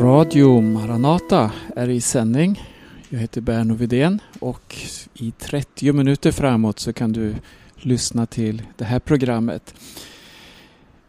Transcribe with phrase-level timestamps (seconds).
[0.00, 2.62] Radio Maranata är i sändning.
[3.08, 4.76] Jag heter Berno Vidén och
[5.14, 7.34] i 30 minuter framåt så kan du
[7.76, 9.74] lyssna till det här programmet.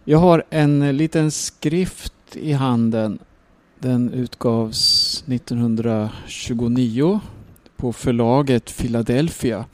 [0.04, 3.20] Jag har en liten skrift i handen.
[3.80, 7.20] Den utgavs 1929
[7.78, 9.66] på förlaget Philadelphia.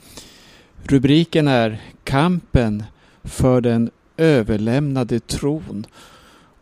[0.83, 2.83] Rubriken är Kampen
[3.23, 5.85] för den överlämnade tron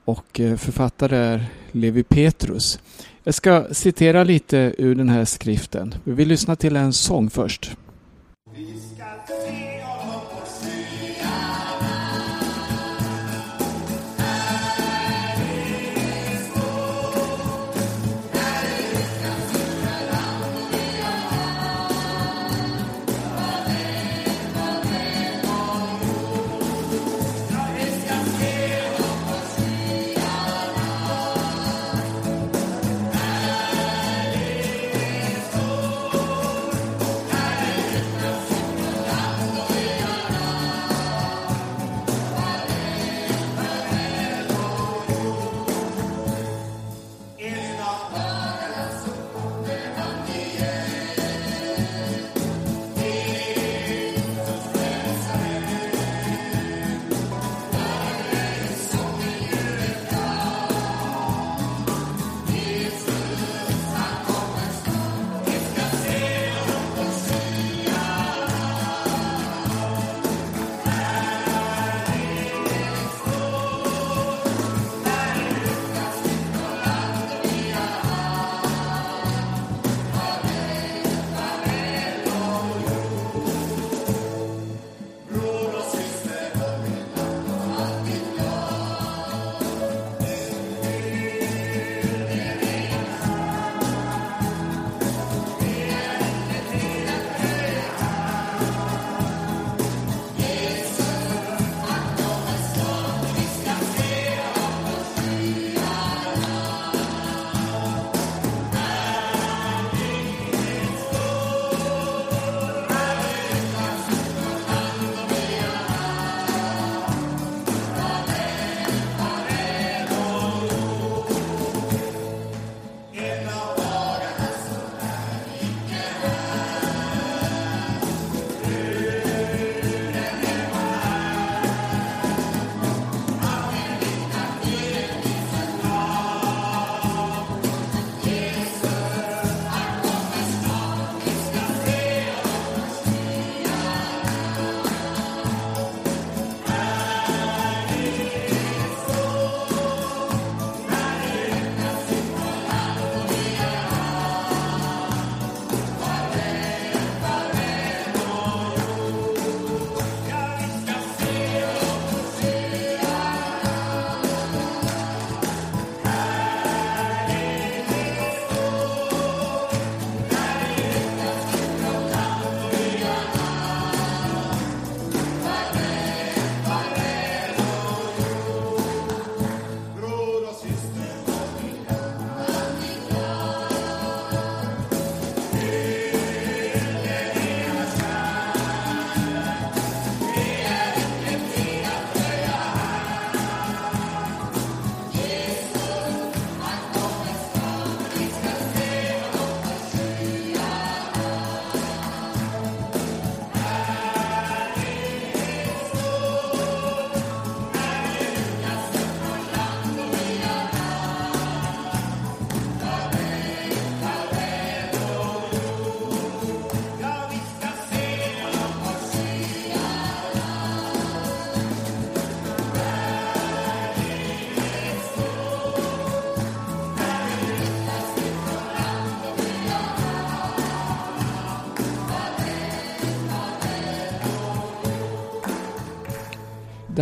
[0.06, 2.80] och eh, författare är Levi Petrus.
[3.24, 5.96] Jag ska citera lite ur den här skriften.
[6.04, 7.72] Vi vill lyssna till en sång först.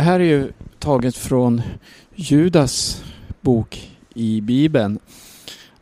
[0.02, 1.62] Det här är ju taget från
[2.14, 3.04] Judas
[3.40, 4.98] bok i Bibeln.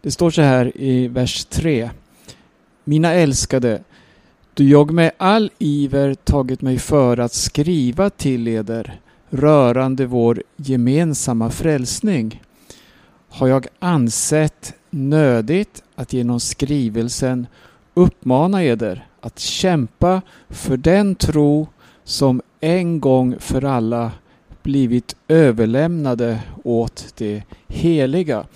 [0.00, 1.90] Det står så här i vers 3.
[2.84, 3.82] Mina älskade,
[4.54, 9.00] då jag med all iver tagit mig för att skriva till eder
[9.30, 12.42] rörande vår gemensamma frälsning
[13.28, 17.46] har jag ansett nödigt att genom skrivelsen
[17.94, 21.68] uppmana eder att kämpa för den tro
[22.04, 24.12] som en gång för alla
[24.62, 28.46] blivit överlämnade åt det heliga.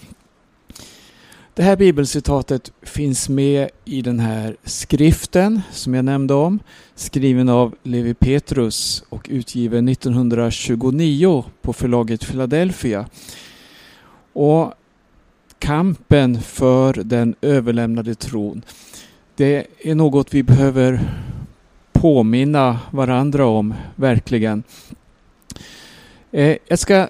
[1.55, 6.59] Det här bibelcitatet finns med i den här skriften som jag nämnde om,
[6.95, 13.07] skriven av Levi Petrus och utgiven 1929 på förlaget Philadelphia.
[14.33, 14.73] Och
[15.59, 18.63] kampen för den överlämnade tron,
[19.37, 21.01] det är något vi behöver
[22.05, 24.63] påminna varandra om, verkligen.
[26.33, 27.09] Eh, jag ska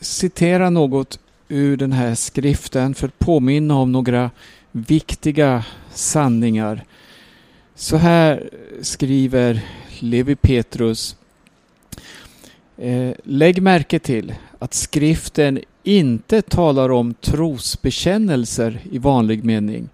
[0.00, 4.30] citera något ur den här skriften för att påminna om några
[4.72, 5.64] viktiga
[5.94, 6.84] sanningar.
[7.74, 8.50] Så här
[8.82, 9.60] skriver
[9.98, 11.16] Levi Petrus.
[12.76, 19.88] Eh, lägg märke till att skriften inte talar om trosbekännelser i vanlig mening.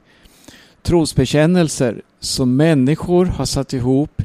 [0.82, 4.23] Trosbekännelser som människor har satt ihop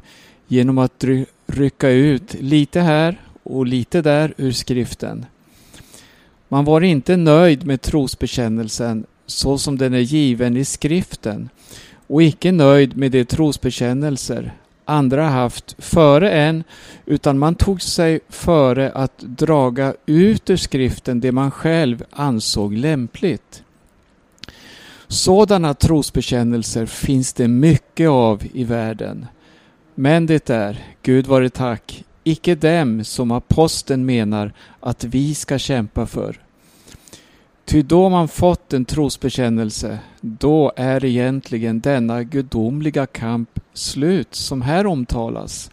[0.48, 1.04] genom att
[1.48, 5.26] rycka ut lite här och lite där ur skriften.
[6.48, 11.50] Man var inte nöjd med trosbekännelsen så som den är given i skriften
[12.08, 14.54] och icke nöjd med de trosbekännelser
[14.88, 16.64] andra haft före en
[17.06, 23.64] utan man tog sig före att draga ut ur skriften det man själv ansåg lämpligt.
[25.08, 29.26] Sådana trosbekännelser finns det mycket av i världen.
[29.96, 36.06] Men det är, Gud vare tack, icke dem som aposteln menar att vi ska kämpa
[36.06, 36.40] för.
[37.66, 44.86] Ty då man fått en trosbekännelse, då är egentligen denna gudomliga kamp slut som här
[44.86, 45.72] omtalas.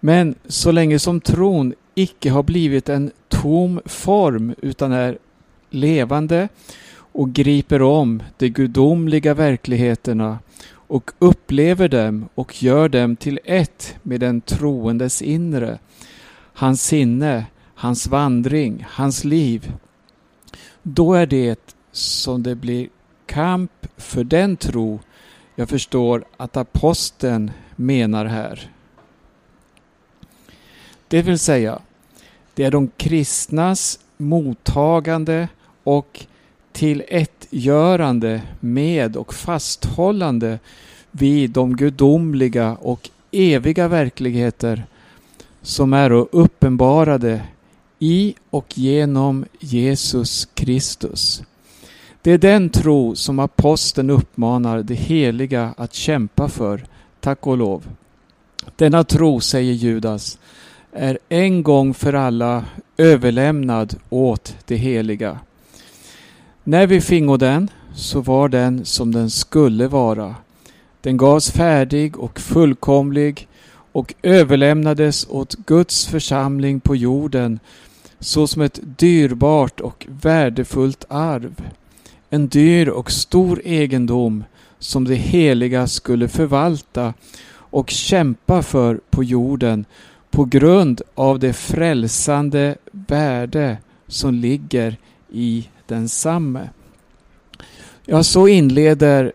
[0.00, 5.18] Men så länge som tron icke har blivit en tom form utan är
[5.70, 6.48] levande
[7.12, 10.38] och griper om de gudomliga verkligheterna
[10.70, 15.78] och upplever dem och gör dem till ett med den troendes inre,
[16.52, 19.72] hans sinne, hans vandring, hans liv.
[20.82, 22.88] Då är det som det blir
[23.26, 25.00] kamp för den tro
[25.54, 28.70] jag förstår att aposteln menar här.
[31.08, 31.78] Det vill säga,
[32.54, 35.48] det är de kristnas mottagande
[35.84, 36.26] och
[36.72, 40.58] till ett görande med och fasthållande
[41.10, 44.84] vid de gudomliga och eviga verkligheter
[45.62, 47.42] som är uppenbarade
[47.98, 51.42] i och genom Jesus Kristus.
[52.22, 56.84] Det är den tro som aposteln uppmanar de heliga att kämpa för,
[57.20, 57.88] tack och lov.
[58.76, 60.38] Denna tro, säger Judas,
[60.92, 62.64] är en gång för alla
[62.96, 65.38] överlämnad åt de heliga.
[66.64, 70.34] När vi fingo den så var den som den skulle vara.
[71.00, 73.48] Den gavs färdig och fullkomlig
[73.92, 77.60] och överlämnades åt Guds församling på jorden
[78.18, 81.68] såsom ett dyrbart och värdefullt arv.
[82.30, 84.44] En dyr och stor egendom
[84.78, 87.14] som de heliga skulle förvalta
[87.54, 89.84] och kämpa för på jorden
[90.30, 93.76] på grund av det frälsande värde
[94.08, 94.96] som ligger
[95.32, 96.70] i densamme.
[98.06, 99.32] Ja, så inleder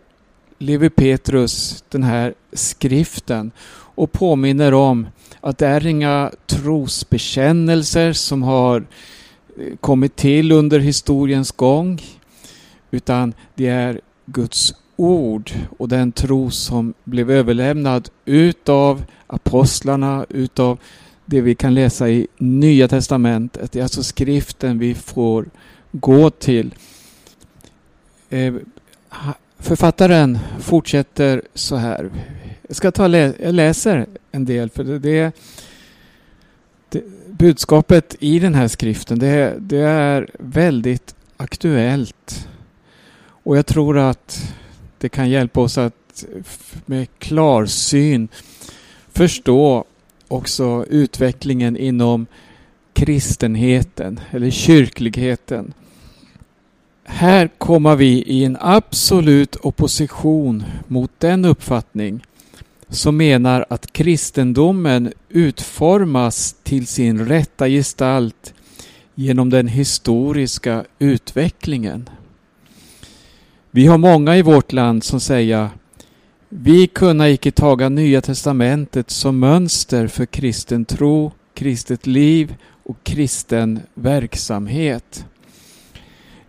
[0.58, 3.50] Levi Petrus den här skriften
[3.94, 5.06] och påminner om
[5.40, 8.76] att det är inga trosbekännelser som har
[9.58, 12.00] eh, kommit till under historiens gång
[12.90, 20.78] utan det är Guds ord och den tro som blev överlämnad utav apostlarna, utav
[21.24, 23.72] det vi kan läsa i Nya Testamentet.
[23.72, 25.46] Det är alltså skriften vi får
[25.92, 26.74] gå till.
[28.30, 28.54] Eh,
[29.58, 32.10] författaren fortsätter så här.
[32.68, 35.32] Jag ska ta jag läser en del för det, det,
[36.88, 42.48] det budskapet i den här skriften det, det är väldigt aktuellt.
[43.20, 44.54] Och jag tror att
[44.98, 46.24] det kan hjälpa oss att
[46.86, 48.28] med klarsyn
[49.12, 49.84] förstå
[50.28, 52.26] också utvecklingen inom
[52.98, 55.72] kristenheten eller kyrkligheten.
[57.04, 62.24] Här kommer vi i en absolut opposition mot den uppfattning
[62.88, 68.54] som menar att kristendomen utformas till sin rätta gestalt
[69.14, 72.08] genom den historiska utvecklingen.
[73.70, 75.68] Vi har många i vårt land som säger
[76.48, 82.54] vi kunna icke taga Nya Testamentet som mönster för kristen tro, kristet liv
[82.88, 85.24] och kristen verksamhet.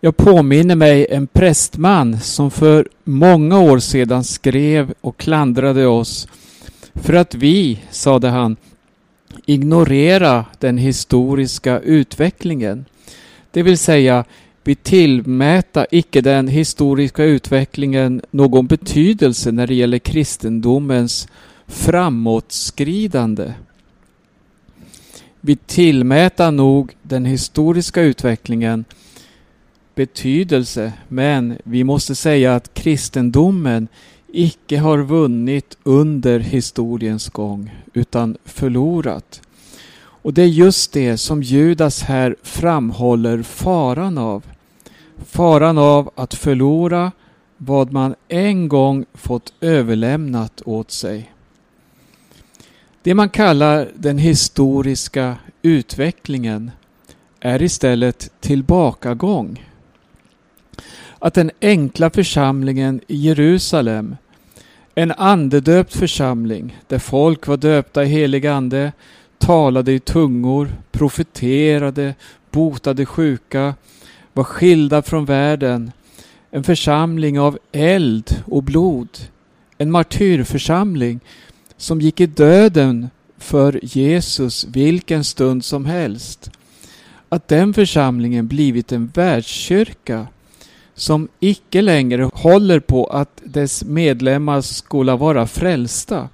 [0.01, 6.27] Jag påminner mig en prästman som för många år sedan skrev och klandrade oss
[6.93, 8.57] för att vi, sade han,
[9.45, 12.85] ignorera den historiska utvecklingen.
[13.51, 14.25] Det vill säga,
[14.63, 21.27] Vi tillmäta icke den historiska utvecklingen någon betydelse när det gäller kristendomens
[21.67, 23.53] framåtskridande.
[25.41, 28.85] Vi tillmäta nog den historiska utvecklingen
[29.95, 33.87] betydelse men vi måste säga att kristendomen
[34.27, 39.41] icke har vunnit under historiens gång utan förlorat.
[40.21, 44.43] Och det är just det som Judas här framhåller faran av.
[45.25, 47.11] Faran av att förlora
[47.57, 51.31] vad man en gång fått överlämnat åt sig.
[53.03, 56.71] Det man kallar den historiska utvecklingen
[57.39, 59.65] är istället tillbakagång.
[61.19, 64.15] Att den enkla församlingen i Jerusalem,
[64.95, 68.91] en andedöpt församling där folk var döpta i helig ande,
[69.37, 72.15] talade i tungor, profeterade,
[72.51, 73.75] botade sjuka,
[74.33, 75.91] var skilda från världen,
[76.51, 79.09] en församling av eld och blod,
[79.77, 81.19] en martyrförsamling
[81.79, 86.51] som gick i döden för Jesus vilken stund som helst.
[87.29, 90.27] Att den församlingen blivit en världskyrka
[90.95, 96.29] som icke längre håller på att dess medlemmar skola vara frälsta.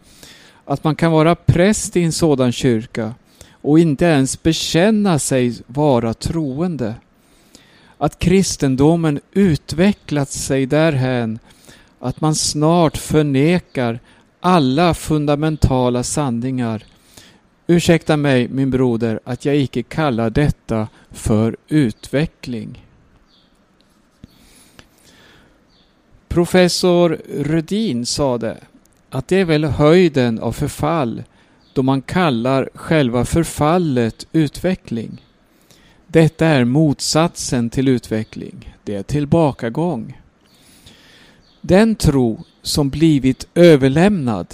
[0.66, 3.14] Att man kan vara präst i en sådan kyrka
[3.52, 6.96] och inte ens bekänna sig vara troende.
[7.98, 11.40] Att kristendomen utvecklat sig därhän
[12.00, 14.00] att man snart förnekar
[14.46, 16.84] alla fundamentala sanningar.
[17.68, 22.86] Ursäkta mig min broder att jag icke kallar detta för utveckling.
[26.28, 28.58] Professor Rödin sade
[29.10, 31.24] att det är väl höjden av förfall
[31.74, 35.22] då man kallar själva förfallet utveckling.
[36.08, 38.75] Detta är motsatsen till utveckling.
[38.84, 40.22] Det är tillbakagång.
[41.62, 44.48] Den tro som blivit överlämnad,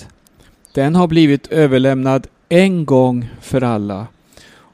[0.74, 4.08] den har blivit överlämnad en gång för alla.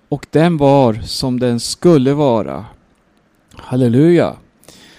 [0.10, 2.65] Och den var som den skulle vara.
[3.53, 4.36] Halleluja!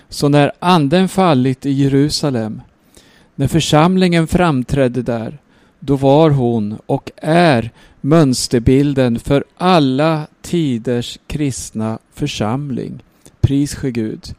[0.09, 2.62] Så när anden fallit i Jerusalem,
[3.35, 5.38] när församlingen framträdde där,
[5.80, 13.02] då var hon och är mönsterbilden för alla tiders kristna församling.
[13.40, 14.35] Pris ske Gud.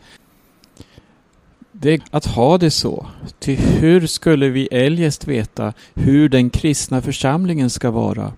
[1.81, 3.07] Det är att ha det så.
[3.39, 8.33] Ty hur skulle vi eljest veta hur den kristna församlingen ska vara?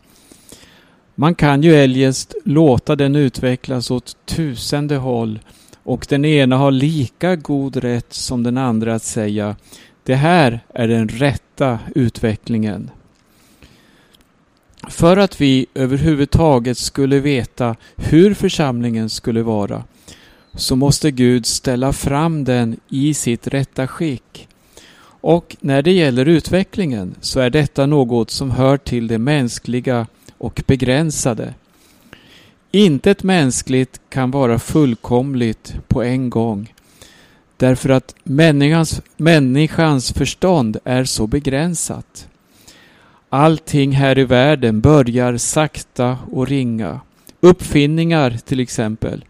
[1.15, 5.39] Man kan ju eljest låta den utvecklas åt tusende håll
[5.83, 9.55] och den ena har lika god rätt som den andra att säga
[10.03, 12.91] det här är den rätta utvecklingen.
[14.89, 19.83] För att vi överhuvudtaget skulle veta hur församlingen skulle vara
[20.55, 24.47] så måste Gud ställa fram den i sitt rätta skick.
[25.21, 30.63] Och när det gäller utvecklingen så är detta något som hör till det mänskliga och
[30.67, 31.53] begränsade.
[32.71, 36.73] Intet mänskligt kan vara fullkomligt på en gång.
[37.57, 42.27] Därför att människans, människans förstånd är så begränsat.
[43.29, 47.01] Allting här i världen börjar sakta och ringa.
[47.39, 49.25] Uppfinningar till exempel.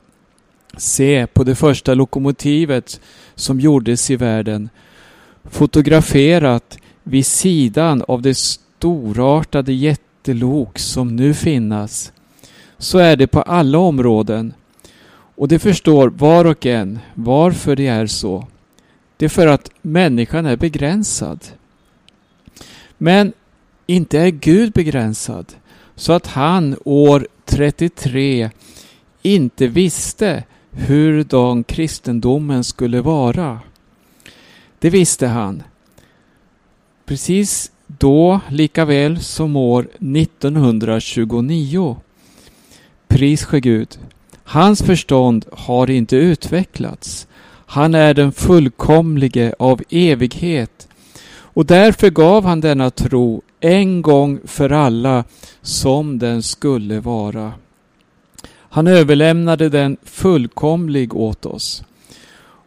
[0.77, 3.01] Se på det första lokomotivet
[3.35, 4.69] som gjordes i världen.
[5.43, 12.13] Fotograferat vid sidan av det storartade jättelok som nu finnas
[12.77, 14.53] så är det på alla områden.
[15.35, 18.47] Och det förstår var och en varför det är så.
[19.17, 21.45] Det är för att människan är begränsad.
[22.97, 23.33] Men
[23.87, 25.45] inte är Gud begränsad
[25.95, 28.49] så att han år 33
[29.21, 33.59] inte visste hurdan kristendomen skulle vara.
[34.79, 35.63] Det visste han.
[37.05, 41.97] Precis då lika väl som år 1929.
[43.07, 43.99] Pris ske Gud.
[44.43, 47.27] Hans förstånd har inte utvecklats.
[47.65, 50.87] Han är den fullkomlige av evighet.
[51.53, 55.23] Och därför gav han denna tro en gång för alla
[55.61, 57.53] som den skulle vara.
[58.73, 61.83] Han överlämnade den fullkomlig åt oss.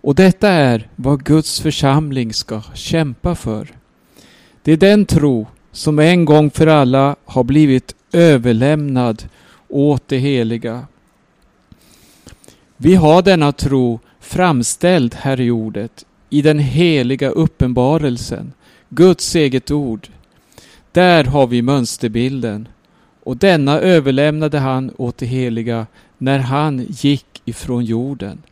[0.00, 3.68] Och detta är vad Guds församling ska kämpa för.
[4.62, 9.28] Det är den tro som en gång för alla har blivit överlämnad
[9.68, 10.86] åt det heliga.
[12.76, 18.52] Vi har denna tro framställd här i ordet, i den heliga uppenbarelsen,
[18.88, 20.08] Guds eget ord.
[20.92, 22.68] Där har vi mönsterbilden.
[23.24, 25.86] Och denna överlämnade han åt det heliga
[26.18, 28.42] när han gick ifrån jorden.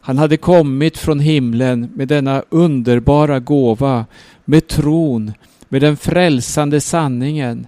[0.00, 4.06] Han hade kommit från himlen med denna underbara gåva,
[4.44, 5.32] med tron,
[5.68, 7.66] med den frälsande sanningen,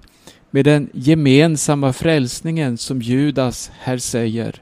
[0.51, 4.61] med den gemensamma frälsningen som Judas här säger.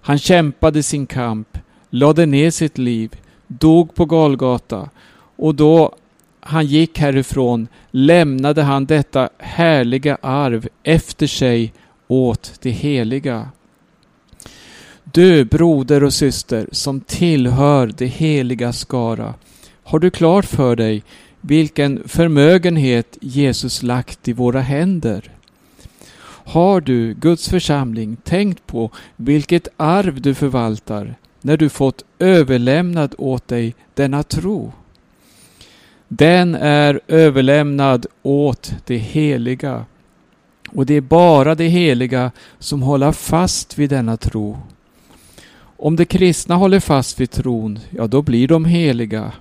[0.00, 1.58] Han kämpade sin kamp,
[1.90, 3.16] lade ner sitt liv,
[3.46, 4.90] dog på Golgata
[5.36, 5.94] och då
[6.48, 11.72] han gick härifrån lämnade han detta härliga arv efter sig
[12.06, 13.48] åt det heliga.
[15.04, 19.34] Du broder och syster som tillhör det heliga skara,
[19.82, 21.02] har du klart för dig
[21.40, 25.30] vilken förmögenhet Jesus lagt i våra händer?
[26.44, 33.48] Har du, Guds församling, tänkt på vilket arv du förvaltar när du fått överlämnad åt
[33.48, 34.72] dig denna tro?
[36.08, 39.84] Den är överlämnad åt det heliga.
[40.70, 44.58] Och det är bara det heliga som håller fast vid denna tro.
[45.60, 49.32] Om de kristna håller fast vid tron, ja då blir de heliga.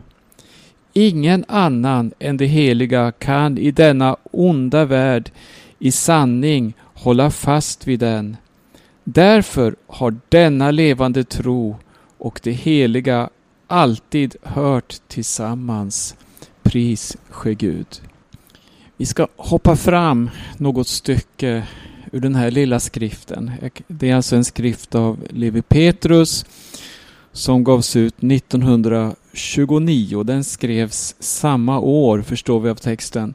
[0.94, 5.32] Ingen annan än det heliga kan i denna onda värld
[5.80, 8.38] i sanning hålla fast vid den.
[9.04, 11.78] Därför har denna levande tro
[12.18, 13.30] och det heliga
[13.68, 16.16] alltid hört tillsammans.
[16.68, 18.02] Pris ske Gud.
[18.98, 21.68] Vi ska hoppa fram något stycke
[22.12, 23.52] ur den här lilla skriften.
[23.88, 26.46] Det är alltså en skrift av Levi Petrus
[27.32, 30.24] som gavs ut 1929.
[30.24, 33.34] Den skrevs samma år, förstår vi av texten.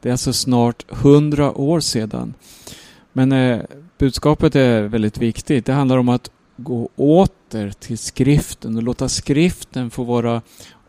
[0.00, 2.34] Det är alltså snart hundra år sedan.
[3.12, 3.60] Men eh,
[3.98, 5.66] budskapet är väldigt viktigt.
[5.66, 10.42] Det handlar om att gå åter till skriften och låta skriften få vara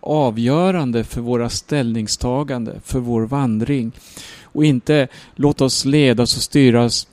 [0.07, 3.91] avgörande för våra ställningstagande, för vår vandring.
[4.43, 7.07] Och inte låta oss ledas och styras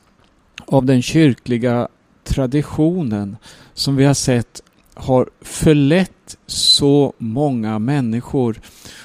[0.67, 1.89] av den kyrkliga
[2.25, 3.37] traditionen
[3.75, 4.63] som vi har sett
[4.95, 8.61] har förlett så många människor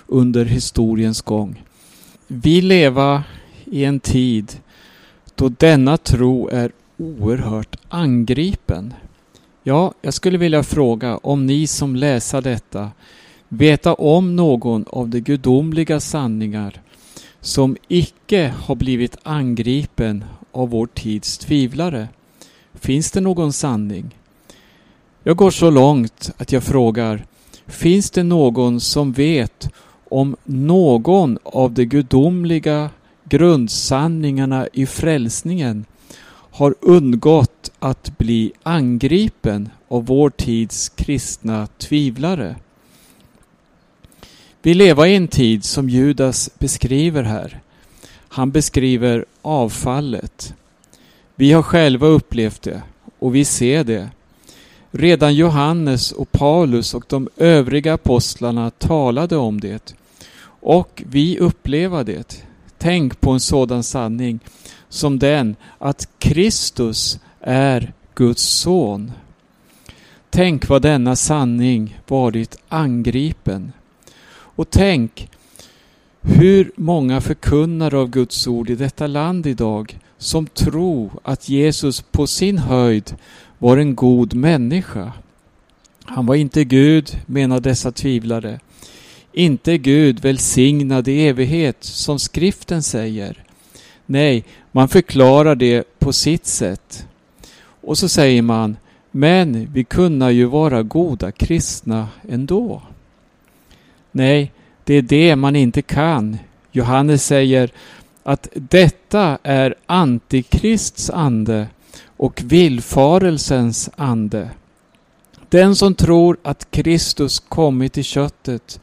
[0.07, 1.63] under historiens gång.
[2.27, 3.21] Vi lever
[3.65, 4.59] i en tid
[5.35, 8.93] då denna tro är oerhört angripen.
[9.63, 12.91] Ja, jag skulle vilja fråga om ni som läser detta
[13.49, 16.81] veta om någon av de gudomliga sanningar
[17.41, 22.07] som icke har blivit angripen av vår tids tvivlare.
[22.73, 24.15] Finns det någon sanning?
[25.23, 27.25] Jag går så långt att jag frågar,
[27.67, 29.69] finns det någon som vet
[30.09, 32.89] om någon av de gudomliga
[33.23, 35.85] grundsanningarna i frälsningen
[36.51, 42.55] har undgått att bli angripen av vår tids kristna tvivlare?
[44.61, 47.59] Vi lever i en tid som Judas beskriver här.
[48.27, 50.53] Han beskriver avfallet.
[51.35, 52.81] Vi har själva upplevt det
[53.19, 54.09] och vi ser det.
[54.91, 59.95] Redan Johannes och Paulus och de övriga apostlarna talade om det.
[60.61, 62.43] Och vi upplever det.
[62.77, 64.39] Tänk på en sådan sanning
[64.89, 69.11] som den att Kristus är Guds son.
[70.29, 73.71] Tänk vad denna sanning varit angripen.
[74.59, 75.29] Och tänk
[76.21, 82.27] hur många förkunnare av Guds ord i detta land idag som tror att Jesus på
[82.27, 83.15] sin höjd
[83.57, 85.13] var en god människa.
[86.03, 88.59] Han var inte Gud, menar dessa tvivlare.
[89.33, 93.43] Inte Gud välsignad i evighet, som skriften säger.
[94.05, 97.07] Nej, man förklarar det på sitt sätt.
[97.81, 98.77] Och så säger man,
[99.11, 102.81] men vi kunna ju vara goda kristna ändå.
[104.11, 104.51] Nej,
[104.83, 106.37] det är det man inte kan.
[106.71, 107.71] Johannes säger
[108.23, 111.67] att detta är Antikrists ande
[112.17, 114.49] och villfarelsens ande.
[115.49, 118.79] Den som tror att Kristus kommit i köttet,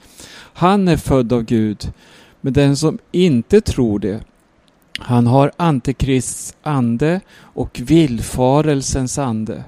[0.53, 1.93] han är född av Gud.
[2.41, 4.21] Men den som inte tror det,
[4.99, 9.65] han har Antikrists ande och villfarelsens ande.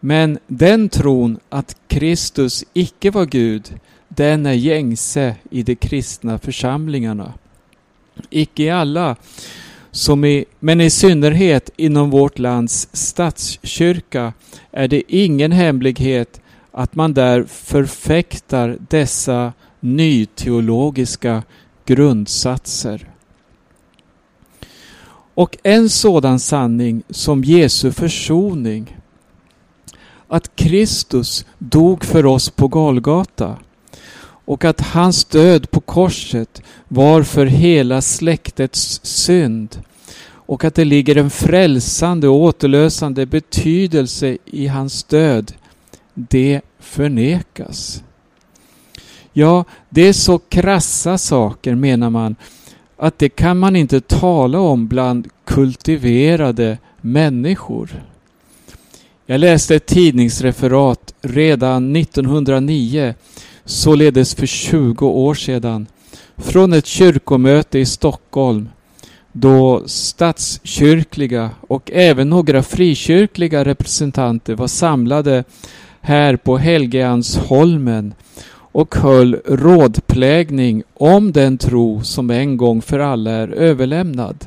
[0.00, 3.80] Men den tron att Kristus icke var Gud,
[4.16, 7.32] den är gängse i de kristna församlingarna.
[8.30, 9.16] Icke i alla,
[9.90, 14.32] som i, men i synnerhet inom vårt lands statskyrka
[14.70, 16.40] är det ingen hemlighet
[16.72, 21.42] att man där förfäktar dessa nyteologiska
[21.84, 23.08] grundsatser.
[25.34, 28.96] Och en sådan sanning som Jesu försoning,
[30.28, 33.56] att Kristus dog för oss på Golgata
[34.44, 39.78] och att hans död på korset var för hela släktets synd
[40.46, 45.52] och att det ligger en frälsande och återlösande betydelse i hans död.
[46.14, 48.02] Det förnekas.
[49.32, 52.36] Ja, det är så krassa saker menar man
[52.96, 58.02] att det kan man inte tala om bland kultiverade människor.
[59.26, 63.14] Jag läste ett tidningsreferat redan 1909,
[63.64, 65.86] således för 20 år sedan,
[66.36, 68.68] från ett kyrkomöte i Stockholm
[69.36, 75.44] då statskyrkliga och även några frikyrkliga representanter var samlade
[76.00, 78.14] här på Helgeandsholmen
[78.74, 84.46] och höll rådplägning om den tro som en gång för alla är överlämnad.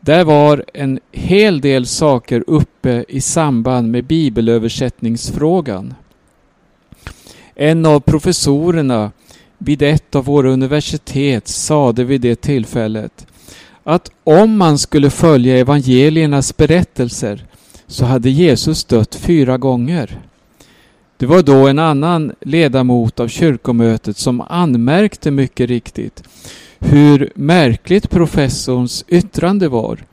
[0.00, 5.94] Där var en hel del saker uppe i samband med bibelöversättningsfrågan.
[7.60, 9.12] En av professorerna
[9.58, 13.26] vid ett av våra universitet sade vid det tillfället
[13.84, 17.44] att om man skulle följa evangeliernas berättelser
[17.86, 20.20] så hade Jesus dött fyra gånger.
[21.16, 26.22] Det var då en annan ledamot av kyrkomötet som anmärkte mycket riktigt
[26.78, 30.04] hur märkligt professorns yttrande var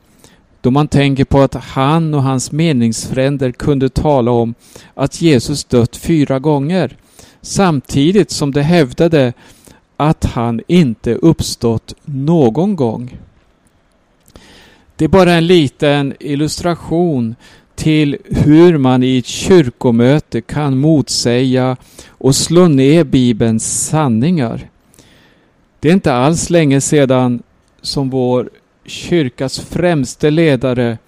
[0.60, 4.54] då man tänker på att han och hans meningsfränder kunde tala om
[4.94, 6.96] att Jesus dött fyra gånger
[7.46, 9.32] samtidigt som de hävdade
[9.96, 13.18] att han inte uppstått någon gång.
[14.96, 17.34] Det är bara en liten illustration
[17.74, 21.76] till hur man i ett kyrkomöte kan motsäga
[22.08, 24.70] och slå ner Bibelns sanningar.
[25.80, 27.42] Det är inte alls länge sedan
[27.82, 28.50] som vår
[28.86, 30.98] kyrkas främste ledare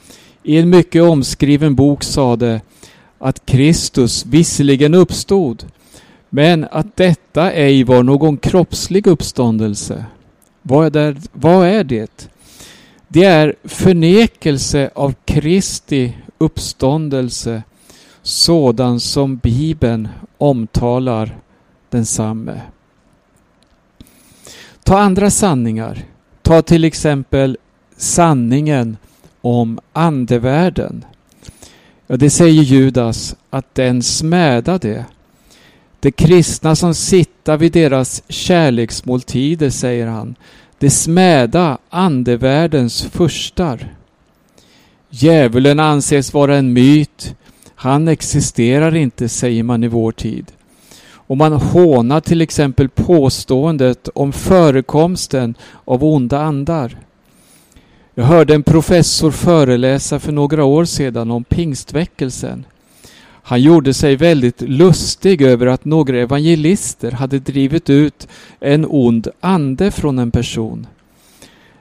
[0.43, 2.61] i en mycket omskriven bok sade
[3.19, 5.65] att Kristus visserligen uppstod
[6.31, 10.05] men att detta ej var någon kroppslig uppståndelse.
[10.63, 12.29] Vad är, vad är det?
[13.09, 17.63] Det är förnekelse av Kristi uppståndelse
[18.23, 21.39] sådan som Bibeln omtalar
[21.91, 22.61] densamme.
[24.85, 26.05] Ta andra sanningar.
[26.43, 27.57] Ta till exempel
[27.97, 28.97] sanningen
[29.41, 31.05] om andevärlden.
[32.07, 35.05] Ja, det säger Judas att den smädade.
[36.01, 40.35] De kristna som sitta vid deras kärleksmåltider, säger han,
[40.79, 43.95] De smäda andevärldens furstar.
[45.11, 47.35] Djävulen anses vara en myt.
[47.75, 50.53] Han existerar inte, säger man i vår tid.
[51.11, 56.99] Och man hånar till exempel påståendet om förekomsten av onda andar.
[58.15, 62.65] Jag hörde en professor föreläsa för några år sedan om pingstväckelsen.
[63.49, 68.29] Han gjorde sig väldigt lustig över att några evangelister hade drivit ut
[68.61, 70.87] en ond ande från en person.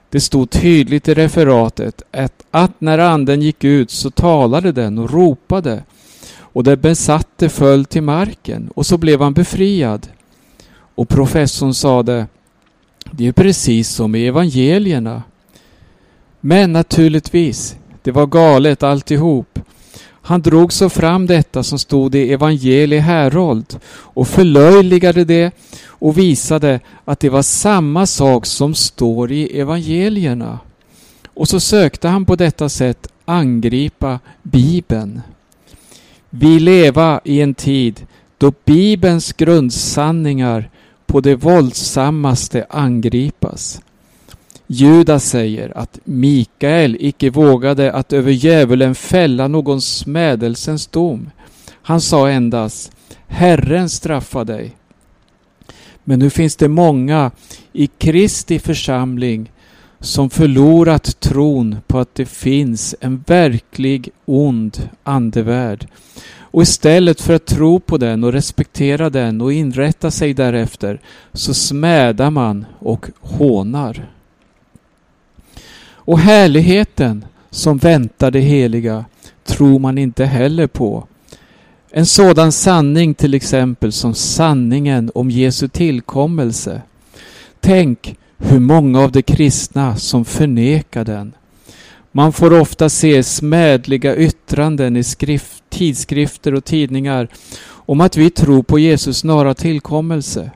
[0.10, 5.12] Det stod tydligt i referatet att, att när anden gick ut så talade den och
[5.12, 5.84] ropade
[6.38, 10.08] och den besatte föll till marken och så blev han befriad.
[10.69, 12.27] Och professorn sade
[13.12, 15.23] Det är precis som i evangelierna.
[16.39, 19.60] Men naturligtvis, det var galet alltihop.
[20.27, 25.51] Han drog så fram detta som stod i evangelie Herold och förlöjligade det
[25.87, 30.59] och visade att det var samma sak som står i evangelierna.
[31.33, 35.21] Och så sökte han på detta sätt angripa Bibeln.
[36.29, 38.05] Vi leva i en tid
[38.37, 40.69] då Bibelns grundsanningar
[41.05, 43.81] på det våldsammaste angripas.
[44.67, 51.30] Judas säger att Mikael icke vågade att över djävulen fälla någon smädelsens dom.
[51.82, 52.91] Han sa endast
[53.27, 54.75] Herren straffa dig.
[56.03, 57.32] Men nu finns det många
[57.73, 59.51] i Kristi församling
[59.99, 65.88] som förlorat tron på att det finns en verklig ond andevärld.
[66.39, 71.01] Och istället för att tro på den och respektera den och inrätta sig därefter
[71.34, 74.16] så smädar man och hånar.
[76.07, 79.05] Och härligheten som väntar det heliga
[79.45, 81.07] tror man inte heller på.
[81.91, 86.81] En sådan sanning till exempel som sanningen om Jesu tillkommelse.
[87.59, 91.33] Tänk hur många av de kristna som förnekar den.
[92.11, 97.27] Man får ofta se smädliga yttranden i skrift, tidskrifter och tidningar
[97.69, 100.51] om att vi tror på Jesus snara tillkommelse.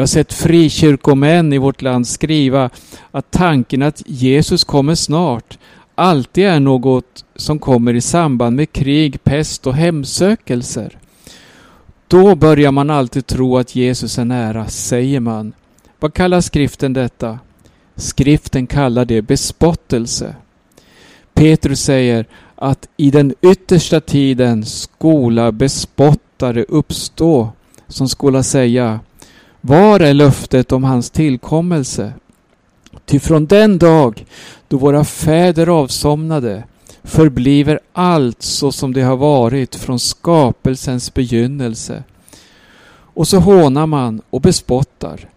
[0.00, 2.70] Jag har sett frikyrkomän i vårt land skriva
[3.10, 5.58] att tanken att Jesus kommer snart
[5.94, 10.98] alltid är något som kommer i samband med krig, pest och hemsökelser.
[12.08, 15.52] Då börjar man alltid tro att Jesus är nära, säger man.
[15.98, 17.38] Vad kallar skriften detta?
[17.96, 20.34] Skriften kallar det bespottelse.
[21.34, 27.52] Petrus säger att i den yttersta tiden skola bespottare uppstå
[27.88, 29.00] som skola säga
[29.60, 32.12] var är löftet om hans tillkommelse?
[33.06, 34.24] Ty från den dag
[34.68, 36.64] då våra fäder avsomnade
[37.02, 42.02] förbliver allt så som det har varit från skapelsens begynnelse.
[43.14, 45.28] Och så hånar man och bespottar.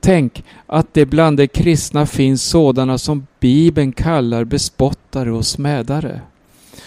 [0.00, 6.20] Tänk att det bland de kristna finns sådana som Bibeln kallar bespottare och smädare.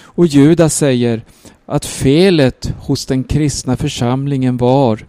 [0.01, 1.21] Och Judas säger
[1.65, 5.05] att felet hos den kristna församlingen var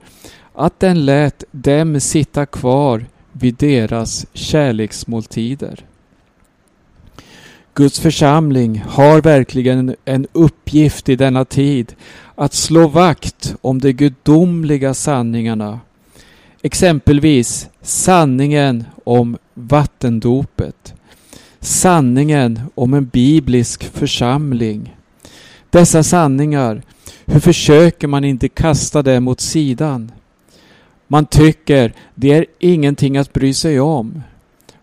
[0.54, 5.84] att den lät dem sitta kvar vid deras kärleksmåltider.
[7.74, 11.94] Guds församling har verkligen en uppgift i denna tid
[12.34, 15.80] att slå vakt om de gudomliga sanningarna.
[16.62, 20.94] Exempelvis sanningen om vattendopet.
[21.60, 24.96] Sanningen om en biblisk församling.
[25.70, 26.82] Dessa sanningar,
[27.26, 30.12] hur försöker man inte kasta dem åt sidan?
[31.08, 34.22] Man tycker det är ingenting att bry sig om.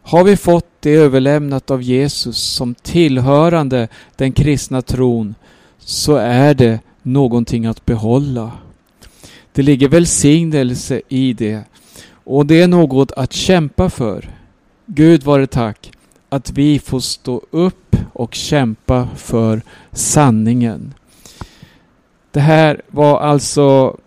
[0.01, 5.35] Har vi fått det överlämnat av Jesus som tillhörande den kristna tron
[5.79, 8.51] så är det någonting att behålla.
[9.51, 11.63] Det ligger välsignelse i det
[12.23, 14.29] och det är något att kämpa för.
[14.85, 15.91] Gud vare tack
[16.29, 20.93] att vi får stå upp och kämpa för sanningen.
[22.31, 23.97] Det här var alltså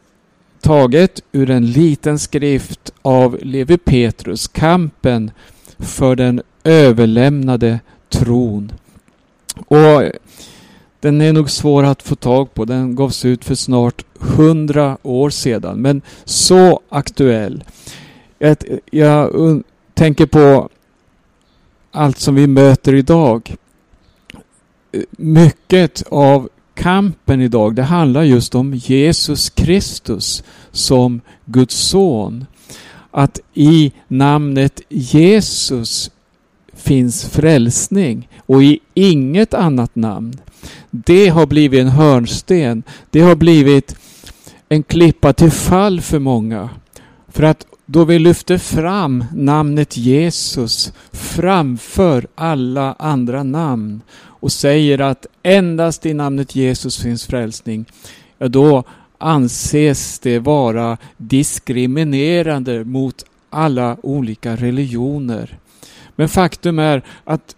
[0.65, 5.31] taget ur en liten skrift av Levi Petrus, Kampen
[5.79, 8.73] för den överlämnade tron.
[9.67, 10.03] Och
[11.01, 12.65] den är nog svår att få tag på.
[12.65, 17.65] Den gavs ut för snart hundra år sedan, men så aktuell.
[18.39, 18.57] Jag,
[18.91, 19.63] jag
[19.95, 20.69] tänker på
[21.91, 23.57] allt som vi möter idag.
[25.11, 32.47] Mycket av kampen idag, det handlar just om Jesus Kristus som Guds son.
[33.11, 36.11] Att i namnet Jesus
[36.73, 40.37] finns frälsning och i inget annat namn.
[40.91, 42.83] Det har blivit en hörnsten.
[43.11, 43.97] Det har blivit
[44.69, 46.69] en klippa till fall för många.
[47.29, 54.01] För att då vi lyfter fram namnet Jesus framför alla andra namn
[54.45, 57.85] och säger att endast i namnet Jesus finns frälsning,
[58.39, 58.85] ja då
[59.19, 65.59] anses det vara diskriminerande mot alla olika religioner.
[66.17, 67.57] Men faktum är att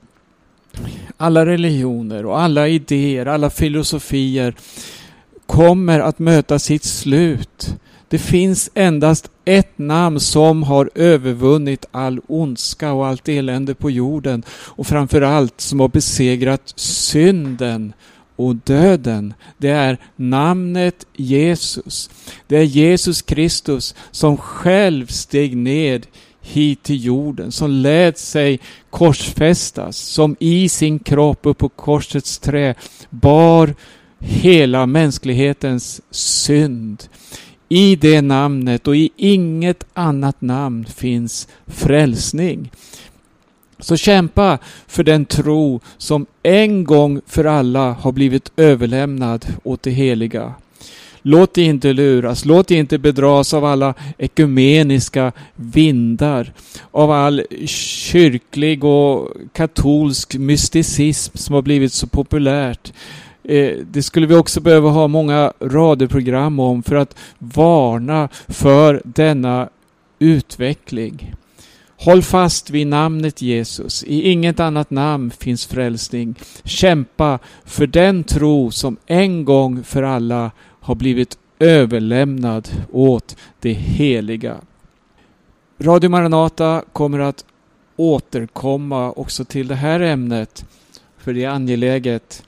[1.17, 4.55] alla religioner och alla idéer, alla filosofier
[5.47, 7.77] kommer att möta sitt slut.
[8.09, 14.43] Det finns endast ett namn som har övervunnit all ondska och allt elände på jorden
[14.51, 17.93] och framförallt som har besegrat synden
[18.37, 19.35] och döden.
[19.59, 22.11] Det är namnet Jesus.
[22.47, 26.07] Det är Jesus Kristus som själv steg ned
[26.41, 32.75] hit till jorden, som lät sig korsfästas, som i sin kropp upp på korsets trä
[33.11, 33.75] bar
[34.19, 37.03] hela mänsklighetens synd.
[37.69, 42.71] I det namnet och i inget annat namn finns frälsning.
[43.79, 49.91] Så kämpa för den tro som en gång för alla har blivit överlämnad åt det
[49.91, 50.55] heliga.
[51.23, 56.53] Låt dig inte luras, låt dig inte bedras av alla ekumeniska vindar,
[56.91, 62.93] av all kyrklig och katolsk mysticism som har blivit så populärt.
[63.49, 69.69] Eh, det skulle vi också behöva ha många radioprogram om för att varna för denna
[70.19, 71.35] utveckling.
[71.99, 74.05] Håll fast vid namnet Jesus.
[74.05, 76.35] I inget annat namn finns frälsning.
[76.65, 84.57] Kämpa för den tro som en gång för alla har blivit överlämnad åt det heliga.
[85.81, 87.45] Radio Maranata kommer att
[87.97, 90.65] återkomma också till det här ämnet,
[91.19, 92.43] för det är angeläget.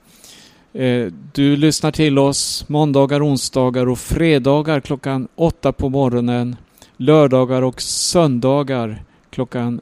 [0.73, 6.55] Eh, du lyssnar till oss måndagar, onsdagar och fredagar klockan åtta på morgonen,
[6.97, 9.81] lördagar och söndagar klockan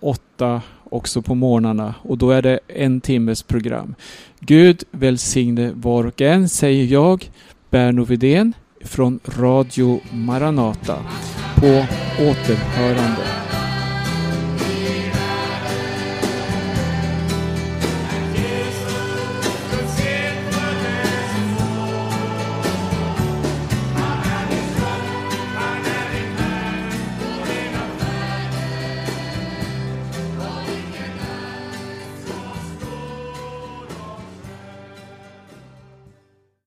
[0.00, 3.94] åtta också på morgnarna och då är det en timmes program.
[4.40, 7.30] Gud välsigne var och en, säger jag,
[7.70, 8.52] Berno Vidén
[8.84, 10.96] från Radio Maranata.
[11.56, 11.86] På
[12.18, 13.43] återhörande.